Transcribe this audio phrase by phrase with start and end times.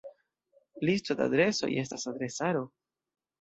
[0.89, 2.65] Listo de adresoj estas adresaro.